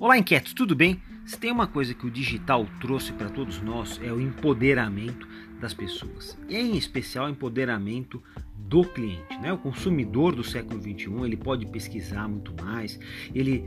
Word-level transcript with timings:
Olá, 0.00 0.16
inquietos, 0.16 0.52
tudo 0.52 0.76
bem? 0.76 1.02
Se 1.26 1.36
tem 1.36 1.50
uma 1.50 1.66
coisa 1.66 1.92
que 1.92 2.06
o 2.06 2.10
digital 2.10 2.64
trouxe 2.80 3.12
para 3.12 3.28
todos 3.28 3.60
nós 3.60 4.00
é 4.00 4.12
o 4.12 4.20
empoderamento 4.20 5.26
das 5.60 5.74
pessoas, 5.74 6.38
em 6.48 6.76
especial 6.76 7.26
o 7.26 7.30
empoderamento 7.30 8.22
do 8.54 8.84
cliente. 8.84 9.36
Né? 9.42 9.52
O 9.52 9.58
consumidor 9.58 10.36
do 10.36 10.44
século 10.44 10.80
21 10.80 11.26
ele 11.26 11.36
pode 11.36 11.66
pesquisar 11.66 12.28
muito 12.28 12.54
mais, 12.62 12.96
ele 13.34 13.64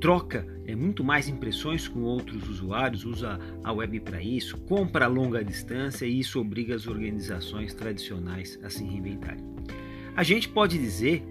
troca 0.00 0.46
é, 0.64 0.74
muito 0.74 1.04
mais 1.04 1.28
impressões 1.28 1.86
com 1.86 2.00
outros 2.00 2.48
usuários, 2.48 3.04
usa 3.04 3.38
a 3.62 3.70
web 3.70 4.00
para 4.00 4.22
isso, 4.22 4.56
compra 4.62 5.04
a 5.04 5.08
longa 5.08 5.44
distância 5.44 6.06
e 6.06 6.18
isso 6.18 6.40
obriga 6.40 6.74
as 6.74 6.86
organizações 6.86 7.74
tradicionais 7.74 8.58
a 8.62 8.70
se 8.70 8.82
reinventarem. 8.82 9.44
A 10.16 10.22
gente 10.22 10.48
pode 10.48 10.78
dizer 10.78 11.22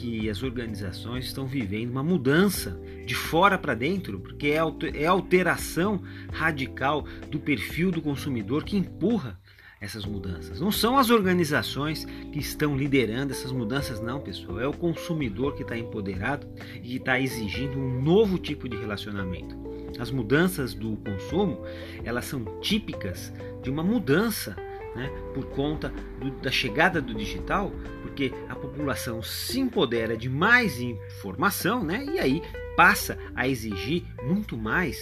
que 0.00 0.30
as 0.30 0.42
organizações 0.42 1.26
estão 1.26 1.46
vivendo 1.46 1.90
uma 1.90 2.02
mudança 2.02 2.80
de 3.04 3.14
fora 3.14 3.58
para 3.58 3.74
dentro, 3.74 4.18
porque 4.18 4.48
é, 4.48 4.60
é 4.94 5.06
alteração 5.06 6.02
radical 6.32 7.04
do 7.30 7.38
perfil 7.38 7.90
do 7.90 8.00
consumidor 8.00 8.64
que 8.64 8.78
empurra 8.78 9.38
essas 9.78 10.06
mudanças. 10.06 10.58
Não 10.58 10.72
são 10.72 10.96
as 10.96 11.10
organizações 11.10 12.06
que 12.32 12.38
estão 12.38 12.76
liderando 12.76 13.32
essas 13.32 13.52
mudanças, 13.52 14.00
não, 14.00 14.20
pessoal. 14.20 14.58
É 14.58 14.66
o 14.66 14.72
consumidor 14.72 15.54
que 15.54 15.62
está 15.62 15.76
empoderado 15.76 16.46
e 16.82 16.96
está 16.96 17.20
exigindo 17.20 17.78
um 17.78 18.02
novo 18.02 18.38
tipo 18.38 18.70
de 18.70 18.78
relacionamento. 18.78 19.54
As 19.98 20.10
mudanças 20.10 20.72
do 20.72 20.96
consumo, 20.96 21.62
elas 22.04 22.24
são 22.24 22.42
típicas 22.60 23.32
de 23.62 23.68
uma 23.68 23.82
mudança 23.82 24.56
né, 24.94 25.10
por 25.34 25.44
conta 25.46 25.92
do, 26.20 26.30
da 26.30 26.50
chegada 26.50 27.00
do 27.00 27.14
digital, 27.14 27.72
porque 28.02 28.32
a 28.48 28.54
população 28.54 29.22
se 29.22 29.60
empodera 29.60 30.16
de 30.16 30.28
mais 30.28 30.80
informação 30.80 31.84
né, 31.84 32.04
e 32.12 32.18
aí 32.18 32.42
passa 32.76 33.18
a 33.34 33.46
exigir 33.46 34.04
muito 34.22 34.56
mais 34.56 34.98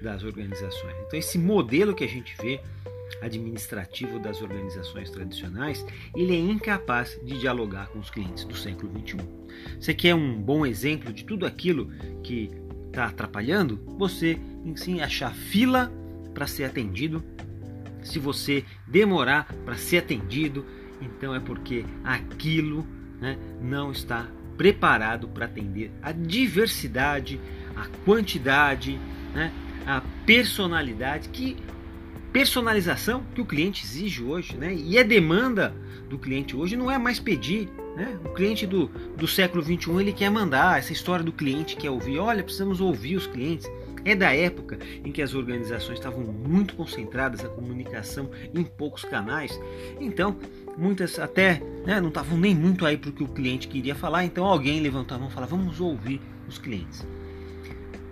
das 0.00 0.22
organizações. 0.22 0.94
Então, 1.06 1.18
esse 1.18 1.38
modelo 1.38 1.94
que 1.94 2.04
a 2.04 2.08
gente 2.08 2.36
vê 2.40 2.60
administrativo 3.22 4.18
das 4.18 4.42
organizações 4.42 5.10
tradicionais, 5.10 5.84
ele 6.14 6.34
é 6.34 6.38
incapaz 6.38 7.18
de 7.22 7.38
dialogar 7.38 7.88
com 7.88 7.98
os 7.98 8.10
clientes 8.10 8.44
do 8.44 8.56
século 8.56 8.90
21. 8.92 9.18
Você 9.80 9.94
quer 9.94 10.14
um 10.14 10.40
bom 10.40 10.66
exemplo 10.66 11.12
de 11.12 11.24
tudo 11.24 11.46
aquilo 11.46 11.90
que 12.22 12.50
está 12.88 13.06
atrapalhando? 13.06 13.80
Você, 13.98 14.38
sim, 14.76 15.00
achar 15.00 15.34
fila 15.34 15.90
para 16.34 16.46
ser 16.46 16.64
atendido 16.64 17.24
se 18.06 18.18
você 18.18 18.64
demorar 18.86 19.52
para 19.64 19.76
ser 19.76 19.98
atendido, 19.98 20.64
então 21.00 21.34
é 21.34 21.40
porque 21.40 21.84
aquilo 22.04 22.86
né, 23.20 23.36
não 23.60 23.90
está 23.90 24.26
preparado 24.56 25.28
para 25.28 25.46
atender 25.46 25.92
a 26.02 26.12
diversidade, 26.12 27.40
a 27.74 27.86
quantidade, 28.04 28.98
né, 29.34 29.52
a 29.86 30.02
personalidade 30.24 31.28
que 31.28 31.56
personalização 32.36 33.22
que 33.34 33.40
o 33.40 33.46
cliente 33.46 33.82
exige 33.82 34.22
hoje, 34.22 34.58
né? 34.58 34.74
E 34.74 34.98
a 34.98 35.02
demanda 35.02 35.74
do 36.06 36.18
cliente 36.18 36.54
hoje 36.54 36.76
não 36.76 36.90
é 36.90 36.98
mais 36.98 37.18
pedir, 37.18 37.66
né? 37.96 38.18
O 38.26 38.28
cliente 38.28 38.66
do, 38.66 38.88
do 39.16 39.26
século 39.26 39.62
21 39.62 40.02
ele 40.02 40.12
quer 40.12 40.28
mandar 40.28 40.78
essa 40.78 40.92
história 40.92 41.24
do 41.24 41.32
cliente 41.32 41.76
quer 41.76 41.88
ouvir. 41.88 42.18
Olha, 42.18 42.42
precisamos 42.42 42.78
ouvir 42.78 43.16
os 43.16 43.26
clientes 43.26 43.66
é 44.04 44.14
da 44.14 44.34
época 44.34 44.78
em 45.02 45.10
que 45.10 45.22
as 45.22 45.32
organizações 45.32 45.98
estavam 45.98 46.24
muito 46.24 46.74
concentradas 46.74 47.42
a 47.42 47.48
comunicação 47.48 48.30
em 48.54 48.62
poucos 48.62 49.02
canais. 49.02 49.58
Então, 49.98 50.36
muitas 50.76 51.18
até 51.18 51.62
né, 51.86 52.02
não 52.02 52.08
estavam 52.08 52.36
nem 52.36 52.54
muito 52.54 52.84
aí 52.84 52.98
para 52.98 53.08
o 53.08 53.12
que 53.14 53.24
o 53.24 53.28
cliente 53.28 53.66
queria 53.66 53.94
falar. 53.94 54.26
Então, 54.26 54.44
alguém 54.44 54.78
levantava 54.80 55.26
e 55.26 55.30
falava: 55.30 55.56
vamos 55.56 55.80
ouvir 55.80 56.20
os 56.46 56.58
clientes. 56.58 57.06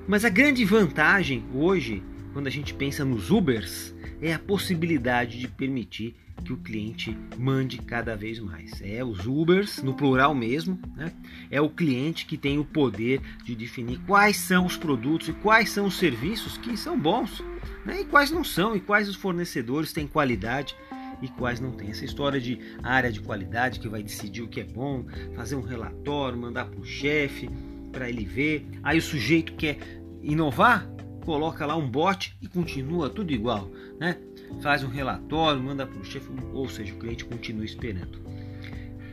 Mas 0.09 0.25
a 0.25 0.31
grande 0.31 0.65
vantagem 0.65 1.45
hoje, 1.55 2.03
quando 2.35 2.49
a 2.49 2.51
gente 2.51 2.75
pensa 2.75 3.05
nos 3.05 3.31
Ubers, 3.31 3.95
é 4.21 4.35
a 4.35 4.39
possibilidade 4.39 5.39
de 5.39 5.47
permitir 5.47 6.17
que 6.45 6.53
o 6.53 6.57
cliente 6.57 7.17
mande 7.39 7.79
cada 7.79 8.17
vez 8.17 8.41
mais. 8.41 8.83
É 8.83 9.05
os 9.05 9.25
Ubers, 9.25 9.81
no 9.83 9.95
plural 9.95 10.35
mesmo, 10.35 10.79
né? 10.97 11.13
é 11.49 11.61
o 11.61 11.71
cliente 11.71 12.27
que 12.27 12.37
tem 12.37 12.59
o 12.59 12.65
poder 12.65 13.21
de 13.45 13.55
definir 13.55 14.01
quais 14.01 14.37
são 14.37 14.67
os 14.67 14.77
produtos 14.77 15.29
e 15.29 15.33
quais 15.33 15.71
são 15.71 15.87
os 15.87 15.97
serviços 15.97 16.59
que 16.59 16.77
são 16.77 16.99
bons 16.99 17.43
né? 17.87 18.01
e 18.01 18.05
quais 18.05 18.33
não 18.33 18.43
são, 18.43 18.75
e 18.75 18.81
quais 18.81 19.09
os 19.09 19.15
fornecedores 19.15 19.93
têm 19.93 20.07
qualidade 20.07 20.75
e 21.23 21.29
quais 21.29 21.61
não 21.61 21.71
têm. 21.71 21.91
Essa 21.91 22.05
história 22.05 22.41
de 22.41 22.59
área 22.83 23.13
de 23.13 23.21
qualidade 23.21 23.79
que 23.79 23.89
vai 23.89 24.03
decidir 24.03 24.43
o 24.43 24.49
que 24.49 24.61
é 24.61 24.65
bom, 24.65 25.07
fazer 25.37 25.55
um 25.55 25.63
relatório, 25.63 26.37
mandar 26.37 26.67
para 26.67 26.81
o 26.81 26.85
chefe 26.85 27.49
para 27.93 28.09
ele 28.09 28.25
ver. 28.25 28.67
Aí 28.83 28.99
o 28.99 29.03
sujeito 29.03 29.55
quer 29.55 29.79
inovar, 30.21 30.89
coloca 31.25 31.65
lá 31.67 31.77
um 31.77 31.89
bot 31.89 32.37
e 32.41 32.47
continua 32.47 33.11
tudo 33.11 33.33
igual, 33.33 33.71
né? 33.99 34.19
Faz 34.61 34.85
um 34.85 34.89
relatório, 34.89 35.61
manda 35.61 35.87
para 35.87 35.99
o 35.99 36.05
chefe, 36.05 36.29
ou 36.53 36.69
seja, 36.69 36.95
o 36.95 36.99
cliente 36.99 37.25
continua 37.25 37.65
esperando. 37.65 38.19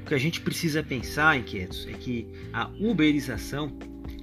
O 0.02 0.06
que 0.06 0.14
a 0.14 0.18
gente 0.18 0.42
precisa 0.42 0.84
pensar, 0.84 1.38
inquietos, 1.38 1.88
é 1.88 1.94
que 1.94 2.28
a 2.54 2.70
uberização 2.80 3.72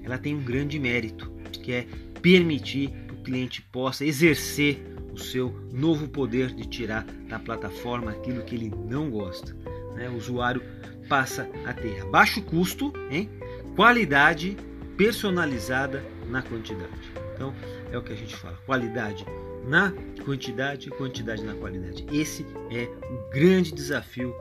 ela 0.02 0.18
tem 0.18 0.34
um 0.34 0.42
grande 0.42 0.78
mérito, 0.78 1.30
que 1.62 1.72
é 1.72 1.86
permitir 2.20 2.90
que 2.90 3.14
o 3.14 3.22
cliente 3.22 3.62
possa 3.62 4.04
exercer 4.04 4.80
o 5.12 5.18
seu 5.18 5.68
novo 5.72 6.08
poder 6.08 6.54
de 6.54 6.64
tirar 6.64 7.04
da 7.28 7.38
plataforma 7.38 8.10
aquilo 8.10 8.42
que 8.42 8.54
ele 8.54 8.72
não 8.88 9.10
gosta. 9.10 9.54
Né? 9.94 10.08
O 10.08 10.16
usuário 10.16 10.62
passa 11.08 11.48
a 11.64 11.72
ter 11.72 12.04
baixo 12.06 12.42
custo, 12.42 12.92
hein? 13.10 13.28
qualidade 13.74 14.56
personalizada 14.96 16.04
na 16.28 16.42
quantidade. 16.42 17.12
Então, 17.34 17.54
é 17.92 17.98
o 17.98 18.02
que 18.02 18.12
a 18.12 18.16
gente 18.16 18.34
fala: 18.36 18.56
qualidade 18.66 19.24
na 19.66 19.92
quantidade 20.24 20.90
quantidade 20.90 21.42
na 21.42 21.54
qualidade. 21.54 22.06
Esse 22.12 22.44
é 22.70 22.84
o 23.10 23.30
grande 23.30 23.72
desafio 23.72 24.34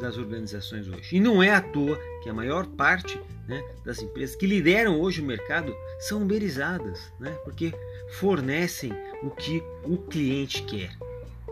das 0.00 0.16
organizações 0.16 0.88
hoje. 0.88 1.16
E 1.16 1.20
não 1.20 1.42
é 1.42 1.52
à 1.52 1.60
toa 1.60 1.98
que 2.22 2.28
a 2.28 2.34
maior 2.34 2.66
parte 2.66 3.20
né, 3.48 3.62
das 3.84 4.00
empresas 4.00 4.36
que 4.36 4.46
lideram 4.46 5.00
hoje 5.00 5.20
o 5.20 5.24
mercado 5.24 5.74
são 5.98 6.22
uberizadas, 6.22 7.12
né, 7.18 7.32
porque 7.44 7.72
fornecem 8.12 8.92
o 9.22 9.30
que 9.30 9.62
o 9.84 9.98
cliente 9.98 10.62
quer: 10.62 10.96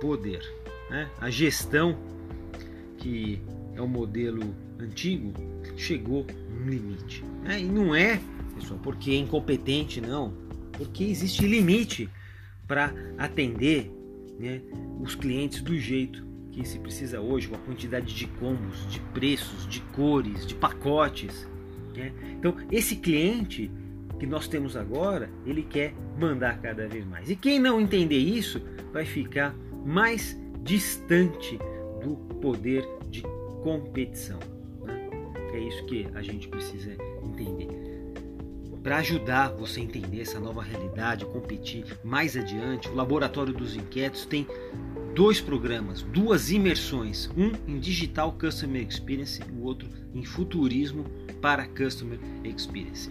poder. 0.01 0.43
Né? 0.91 1.11
A 1.21 1.31
gestão, 1.31 1.99
que 2.99 3.43
é 3.75 3.81
o 3.81 3.89
modelo 3.89 4.55
antigo, 4.79 5.33
chegou 5.77 6.25
um 6.51 6.69
limite. 6.69 7.25
Né? 7.43 7.61
E 7.61 7.65
não 7.65 7.95
é, 7.95 8.21
pessoal, 8.55 8.79
porque 8.83 9.11
é 9.11 9.17
incompetente, 9.17 10.01
não 10.01 10.46
porque 10.77 11.05
existe 11.05 11.47
limite 11.47 12.09
para 12.67 12.93
atender 13.17 13.91
né, 14.39 14.61
os 15.01 15.15
clientes 15.15 15.63
do 15.63 15.79
jeito 15.79 16.25
que 16.53 16.67
se 16.67 16.79
precisa 16.79 17.21
hoje, 17.21 17.49
com 17.49 17.55
a 17.55 17.59
quantidade 17.59 18.15
de 18.15 18.27
combos, 18.27 18.87
de 18.89 18.99
preços, 19.13 19.67
de 19.69 19.81
cores, 19.95 20.47
de 20.47 20.55
pacotes. 20.55 21.47
Né? 21.95 22.13
Então, 22.39 22.57
esse 22.71 22.97
cliente 22.97 23.71
que 24.19 24.27
nós 24.27 24.49
temos 24.49 24.77
agora, 24.77 25.31
ele 25.45 25.63
quer 25.63 25.95
mandar 26.19 26.59
cada 26.61 26.89
vez 26.89 27.05
mais. 27.05 27.29
E 27.29 27.37
quem 27.37 27.59
não 27.59 27.81
entender 27.81 28.19
isso 28.19 28.63
vai 28.93 29.05
ficar 29.05 29.55
mais 29.85 30.39
distante 30.63 31.59
do 32.03 32.17
poder 32.41 32.87
de 33.11 33.23
competição. 33.63 34.39
Né? 34.83 35.11
É 35.53 35.59
isso 35.59 35.85
que 35.85 36.09
a 36.15 36.23
gente 36.23 36.49
precisa 36.49 36.97
entender 37.23 37.96
para 38.87 38.99
ajudar 38.99 39.49
você 39.49 39.81
a 39.81 39.83
entender 39.83 40.21
essa 40.21 40.39
nova 40.39 40.63
realidade, 40.63 41.27
competir 41.27 41.85
mais 42.05 42.37
adiante, 42.37 42.89
o 42.89 42.95
Laboratório 42.95 43.53
dos 43.53 43.75
Inquietos 43.75 44.25
tem 44.25 44.47
dois 45.13 45.41
programas, 45.41 46.03
duas 46.03 46.53
imersões, 46.53 47.29
um 47.37 47.51
em 47.67 47.81
Digital 47.81 48.31
Customer 48.41 48.87
Experience 48.87 49.43
e 49.43 49.51
o 49.51 49.65
outro 49.65 49.89
em 50.15 50.25
Futurismo 50.25 51.05
para 51.43 51.67
Customer 51.67 52.21
Experience. 52.45 53.11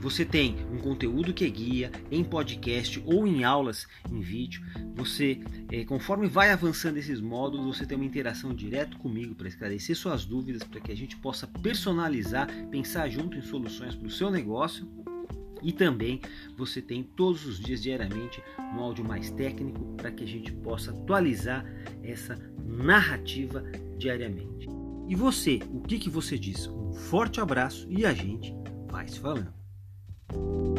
Você 0.00 0.24
tem 0.24 0.56
um 0.70 0.78
conteúdo 0.78 1.32
que 1.32 1.44
é 1.44 1.48
guia 1.48 1.90
em 2.10 2.22
podcast 2.22 3.02
ou 3.06 3.26
em 3.26 3.44
aulas 3.44 3.86
em 4.10 4.20
vídeo. 4.20 4.62
Você, 4.94 5.40
é, 5.70 5.84
conforme 5.84 6.28
vai 6.28 6.50
avançando 6.50 6.98
esses 6.98 7.20
módulos, 7.20 7.76
você 7.76 7.86
tem 7.86 7.96
uma 7.96 8.04
interação 8.04 8.54
direto 8.54 8.98
comigo 8.98 9.34
para 9.34 9.48
esclarecer 9.48 9.96
suas 9.96 10.24
dúvidas, 10.24 10.62
para 10.62 10.80
que 10.80 10.92
a 10.92 10.96
gente 10.96 11.16
possa 11.16 11.46
personalizar, 11.46 12.48
pensar 12.70 13.08
junto 13.08 13.36
em 13.36 13.42
soluções 13.42 13.94
para 13.94 14.06
o 14.06 14.10
seu 14.10 14.30
negócio. 14.30 14.86
E 15.62 15.72
também 15.72 16.20
você 16.56 16.82
tem 16.82 17.02
todos 17.02 17.46
os 17.46 17.58
dias 17.58 17.82
diariamente 17.82 18.42
um 18.58 18.78
áudio 18.78 19.04
mais 19.04 19.30
técnico 19.30 19.96
para 19.96 20.12
que 20.12 20.22
a 20.22 20.26
gente 20.26 20.52
possa 20.52 20.90
atualizar 20.90 21.64
essa 22.02 22.38
narrativa 22.64 23.64
diariamente. 23.98 24.68
E 25.08 25.14
você, 25.14 25.60
o 25.72 25.80
que, 25.80 25.98
que 25.98 26.10
você 26.10 26.38
diz? 26.38 26.66
Um 26.66 26.92
forte 26.92 27.40
abraço 27.40 27.86
e 27.90 28.04
a 28.04 28.12
gente 28.12 28.54
vai 28.88 29.08
se 29.08 29.18
falando. 29.18 29.65
you 30.32 30.75